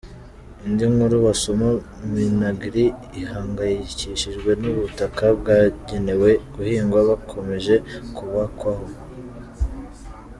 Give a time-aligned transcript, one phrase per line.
[0.65, 1.67] Indi nkuru wasoma:
[2.13, 2.85] Minagri
[3.21, 7.75] ihangayikishijwe n’ubutaka bwagenewe guhingwa bukomeje
[8.15, 8.85] kubakwaho.